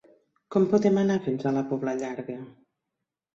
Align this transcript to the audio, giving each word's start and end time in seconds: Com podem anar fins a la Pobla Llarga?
Com 0.53 0.63
podem 0.71 0.97
anar 1.01 1.17
fins 1.25 1.45
a 1.45 1.51
la 1.59 1.63
Pobla 1.75 1.95
Llarga? 2.01 2.39